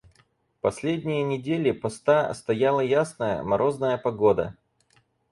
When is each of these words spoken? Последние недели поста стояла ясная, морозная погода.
Последние 0.61 1.21
недели 1.21 1.69
поста 1.69 2.33
стояла 2.33 2.79
ясная, 2.81 3.43
морозная 3.43 3.99
погода. 3.99 4.57